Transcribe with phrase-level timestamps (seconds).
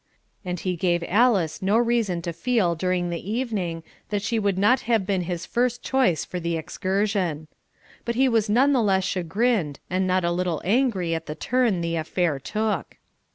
[0.43, 4.79] And he gave Alice no reason to feel during the evening that she would not
[4.89, 7.47] have been his first choice for the excursion.
[8.03, 11.81] But he was none the less chagrined, and not a little angry at the turn
[11.81, 12.97] the affair took.